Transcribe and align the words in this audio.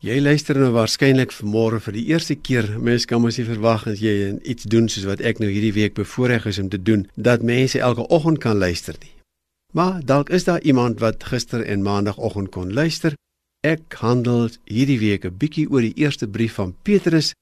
Jy 0.00 0.14
luister 0.16 0.56
nou 0.56 0.70
waarskynlik 0.72 1.28
vanmôre 1.36 1.76
vir 1.84 1.92
die 1.92 2.06
eerste 2.08 2.32
keer. 2.32 2.70
Mens 2.80 3.04
kan 3.04 3.20
mos 3.20 3.36
nie 3.36 3.44
verwag 3.44 3.82
as 3.90 3.98
jy 4.00 4.30
iets 4.48 4.64
doen 4.72 4.86
soos 4.88 5.04
wat 5.04 5.20
ek 5.20 5.42
nou 5.42 5.48
hierdie 5.52 5.74
week 5.76 5.92
bevoorreg 5.98 6.46
is 6.48 6.60
om 6.62 6.70
te 6.72 6.80
doen, 6.80 7.02
dat 7.20 7.44
mense 7.44 7.76
elke 7.76 8.06
oggend 8.08 8.40
kan 8.40 8.56
luister 8.56 8.96
nie. 9.02 9.12
Maar 9.76 9.98
dalk 10.00 10.32
is 10.32 10.48
daar 10.48 10.64
iemand 10.64 11.04
wat 11.04 11.26
gister 11.28 11.60
en 11.60 11.84
maandagooggend 11.84 12.48
kon 12.48 12.72
luister. 12.72 13.12
Ek 13.60 13.98
handel 14.00 14.48
hierdie 14.64 14.98
week 15.04 15.26
'n 15.28 15.36
bietjie 15.36 15.68
oor 15.68 15.84
die 15.84 16.00
eerste 16.00 16.26
brief 16.26 16.56
van 16.56 16.72
Petrus, 16.82 17.34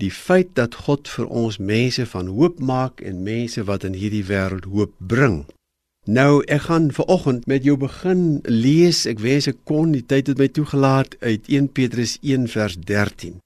die 0.00 0.10
feit 0.10 0.54
dat 0.54 0.74
God 0.88 1.08
vir 1.08 1.26
ons 1.28 1.58
mense 1.58 2.06
van 2.06 2.26
hoop 2.26 2.58
maak 2.58 3.00
en 3.00 3.22
mense 3.22 3.60
wat 3.64 3.84
in 3.84 3.92
hierdie 3.92 4.24
wêreld 4.24 4.64
hoop 4.64 4.92
bring. 4.98 5.44
Nou 6.06 6.44
ek 6.46 6.60
gaan 6.68 6.92
vanoggend 6.94 7.46
met 7.50 7.64
jou 7.66 7.74
begin 7.76 8.38
lees. 8.44 9.06
Ek 9.10 9.18
wens 9.18 9.48
ek 9.50 9.56
kon 9.66 9.90
die 9.90 10.04
tyd 10.06 10.28
het 10.30 10.38
my 10.38 10.46
toegelaat 10.46 11.16
uit 11.18 11.48
1 11.50 11.66
Petrus 11.74 12.12
1 12.22 12.44
vers 12.52 12.76
13. 12.78 13.40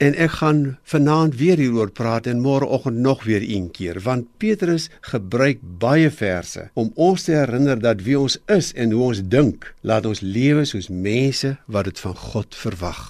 En 0.00 0.16
ek 0.16 0.38
gaan 0.38 0.62
vanaand 0.88 1.36
weer 1.36 1.60
hieroor 1.60 1.90
praat 1.92 2.24
en 2.26 2.40
môreoggend 2.40 2.96
nog 3.04 3.24
weer 3.28 3.44
een 3.44 3.68
keer 3.70 4.00
want 4.00 4.28
Petrus 4.40 4.88
gebruik 5.12 5.60
baie 5.60 6.08
verse 6.10 6.70
om 6.72 6.88
ons 6.94 7.28
te 7.28 7.34
herinner 7.36 7.80
dat 7.80 8.00
wie 8.08 8.16
ons 8.18 8.38
is 8.52 8.72
en 8.72 8.92
hoe 8.96 9.02
ons 9.10 9.20
dink, 9.20 9.74
laat 9.80 10.08
ons 10.08 10.20
lewe 10.20 10.64
soos 10.64 10.88
mense 10.88 11.52
wat 11.66 11.84
dit 11.84 12.00
van 12.00 12.16
God 12.16 12.56
verwag. 12.56 13.02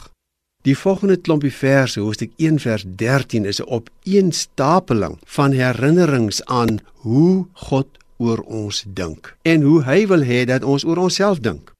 Die 0.66 0.74
volgende 0.74 1.16
klompie 1.16 1.54
verse, 1.54 2.00
hoofstuk 2.00 2.32
1 2.42 2.58
vers 2.58 2.82
13 2.86 3.46
is 3.46 3.62
'n 3.62 3.70
opeenstapeling 3.70 5.18
van 5.38 5.52
herinnerings 5.52 6.42
aan 6.44 6.78
hoe 7.06 7.46
God 7.52 7.86
oor 8.18 8.42
ons 8.44 8.84
dink 8.86 9.34
en 9.42 9.62
hoe 9.62 9.82
hy 9.86 10.04
wil 10.10 10.24
hê 10.26 10.44
dat 10.48 10.64
ons 10.64 10.84
oor 10.84 11.06
onsself 11.08 11.40
dink. 11.40 11.72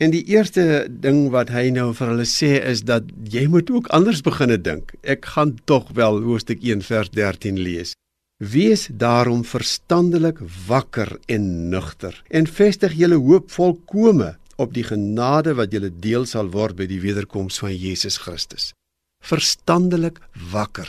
En 0.00 0.14
die 0.14 0.24
eerste 0.32 0.86
ding 0.88 1.26
wat 1.34 1.50
hy 1.52 1.66
nou 1.76 1.90
vir 1.92 2.14
hulle 2.14 2.24
sê 2.24 2.54
is 2.64 2.86
dat 2.88 3.08
jy 3.28 3.44
moet 3.52 3.68
ook 3.68 3.90
anders 3.92 4.22
begine 4.24 4.56
dink. 4.56 4.94
Ek 5.04 5.28
gaan 5.34 5.58
tog 5.68 5.90
wel 5.98 6.22
hoofstuk 6.24 6.62
1 6.64 6.86
vers 6.86 7.10
13 7.12 7.60
lees. 7.60 7.92
Wees 8.40 8.86
daarom 8.88 9.42
verstandelik 9.44 10.40
wakker 10.66 11.18
en 11.28 11.68
nugter 11.68 12.16
en 12.32 12.48
vestig 12.48 12.96
julle 12.96 13.20
hoop 13.20 13.52
volkome 13.52 14.38
op 14.56 14.72
die 14.72 14.86
genade 14.88 15.52
wat 15.58 15.76
julle 15.76 15.92
deel 15.92 16.24
sal 16.24 16.48
word 16.54 16.78
by 16.80 16.88
die 16.88 17.02
wederkoms 17.04 17.60
van 17.60 17.76
Jesus 17.76 18.16
Christus. 18.24 18.72
Verstandelik 19.20 20.22
wakker. 20.52 20.88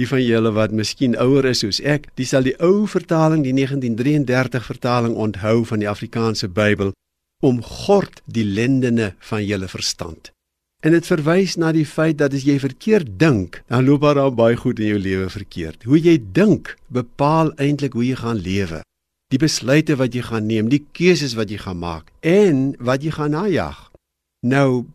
Die 0.00 0.08
van 0.08 0.22
julle 0.24 0.48
wat 0.56 0.72
miskien 0.72 1.12
ouer 1.20 1.44
is 1.50 1.60
soos 1.60 1.76
ek, 1.84 2.06
die 2.16 2.24
sal 2.24 2.46
die 2.46 2.54
ou 2.64 2.86
vertaling, 2.88 3.42
die 3.44 3.52
1933 3.52 4.64
vertaling 4.64 5.12
onthou 5.12 5.58
van 5.68 5.82
die 5.82 5.90
Afrikaanse 5.90 6.48
Bybel 6.48 6.94
om 7.44 7.58
gord 7.60 8.22
die 8.24 8.46
lendene 8.46 9.10
van 9.28 9.44
julle 9.44 9.68
verstand. 9.68 10.32
En 10.80 10.96
dit 10.96 11.04
verwys 11.04 11.58
na 11.60 11.74
die 11.76 11.84
feit 11.84 12.16
dat 12.22 12.32
as 12.32 12.46
jy 12.48 12.56
verkeerd 12.62 13.12
dink, 13.20 13.60
dan 13.68 13.84
loop 13.84 14.08
daar 14.16 14.32
baie 14.32 14.56
goed 14.56 14.80
in 14.80 14.94
jou 14.94 15.02
lewe 15.04 15.28
verkeerd. 15.28 15.84
Hoe 15.84 16.00
jy 16.00 16.16
dink 16.32 16.72
bepaal 16.88 17.52
eintlik 17.60 17.92
hoe 17.92 18.06
jy 18.08 18.16
gaan 18.22 18.40
lewe. 18.40 18.80
Die 19.28 19.42
besluite 19.44 20.00
wat 20.00 20.16
jy 20.16 20.24
gaan 20.24 20.48
neem, 20.48 20.72
die 20.72 20.86
keuses 20.96 21.36
wat 21.36 21.52
jy 21.52 21.60
gaan 21.60 21.76
maak 21.84 22.08
en 22.24 22.72
wat 22.80 23.04
jy 23.04 23.12
gaan 23.20 23.36
najag. 23.36 23.90
Nou 24.48 24.88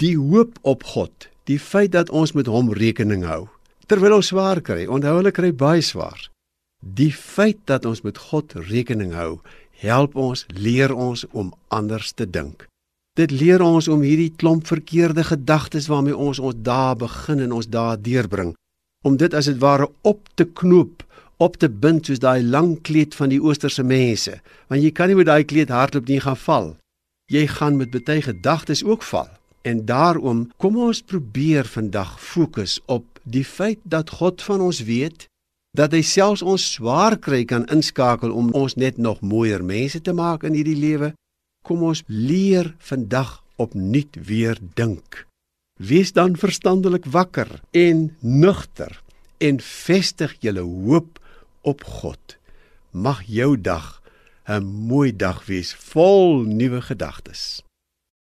die 0.00 0.16
hoop 0.16 0.56
op 0.64 0.88
God, 0.96 1.28
die 1.44 1.60
feit 1.60 1.92
dat 1.92 2.08
ons 2.08 2.32
met 2.32 2.48
hom 2.48 2.72
rekening 2.72 3.28
hou 3.28 3.50
terwyl 3.90 4.20
ons 4.20 4.30
swaar 4.30 4.60
kry. 4.62 4.86
Onthou 4.86 5.16
hulle 5.18 5.32
kry 5.34 5.50
baie 5.50 5.82
swaar. 5.82 6.28
Die 6.80 7.10
feit 7.12 7.58
dat 7.66 7.84
ons 7.88 8.04
met 8.06 8.18
God 8.30 8.54
rekening 8.70 9.12
hou, 9.18 9.40
help 9.82 10.14
ons, 10.16 10.46
leer 10.54 10.94
ons 10.94 11.26
om 11.32 11.50
anders 11.74 12.12
te 12.14 12.28
dink. 12.28 12.66
Dit 13.18 13.34
leer 13.34 13.60
ons 13.60 13.88
om 13.90 14.04
hierdie 14.06 14.30
klomp 14.38 14.68
verkeerde 14.70 15.24
gedagtes 15.26 15.90
waarmee 15.90 16.16
ons 16.16 16.38
ons 16.38 16.56
dae 16.56 16.94
begin 16.96 17.42
en 17.44 17.56
ons 17.58 17.68
dae 17.68 17.98
deurbring, 18.00 18.54
om 19.04 19.16
dit 19.18 19.34
as 19.34 19.50
dit 19.50 19.58
ware 19.60 19.90
op 20.06 20.22
te 20.38 20.46
knoop, 20.46 21.02
op 21.42 21.56
te 21.58 21.68
bind 21.68 22.06
soos 22.06 22.22
daai 22.22 22.44
lang 22.44 22.76
kleed 22.86 23.16
van 23.18 23.32
die 23.32 23.40
oosterse 23.42 23.82
mense, 23.82 24.38
want 24.68 24.84
jy 24.84 24.92
kan 24.94 25.10
nie 25.10 25.18
met 25.18 25.28
daai 25.28 25.44
kleed 25.44 25.72
hardloop 25.74 26.08
nie 26.08 26.20
gaan 26.22 26.38
val. 26.46 26.72
Jy 27.32 27.46
gaan 27.58 27.76
met 27.80 27.92
baie 27.94 28.22
gedagtes 28.22 28.84
ook 28.86 29.02
val. 29.06 29.28
En 29.62 29.84
daarom 29.84 30.46
kom 30.56 30.78
ons 30.80 31.02
probeer 31.04 31.68
vandag 31.68 32.14
fokus 32.20 32.78
op 32.86 33.04
die 33.24 33.44
feit 33.44 33.78
dat 33.82 34.10
God 34.20 34.42
van 34.42 34.60
ons 34.60 34.82
weet 34.84 35.26
dat 35.76 35.92
hy 35.94 36.02
selfs 36.02 36.42
ons 36.42 36.64
swaar 36.74 37.16
kry 37.22 37.44
kan 37.46 37.66
inskakel 37.70 38.32
om 38.34 38.50
ons 38.58 38.74
net 38.74 38.98
nog 38.98 39.20
mooier 39.22 39.62
mense 39.62 40.00
te 40.02 40.12
maak 40.12 40.42
in 40.42 40.56
hierdie 40.58 40.78
lewe. 40.78 41.12
Kom 41.62 41.84
ons 41.86 42.02
leer 42.08 42.72
vandag 42.78 43.38
opnuut 43.60 44.16
weer 44.26 44.58
dink. 44.74 45.26
Wees 45.78 46.12
dan 46.12 46.36
verstandelik 46.36 47.06
wakker 47.06 47.60
en 47.70 48.10
nugter 48.20 48.98
en 49.38 49.60
vestig 49.64 50.34
julle 50.40 50.64
hoop 50.66 51.20
op 51.62 51.84
God. 51.84 52.36
Mag 52.90 53.22
jou 53.24 53.56
dag 53.60 54.02
'n 54.48 54.64
mooi 54.64 55.16
dag 55.16 55.46
wees 55.46 55.74
vol 55.74 56.42
nuwe 56.42 56.80
gedagtes. 56.82 57.62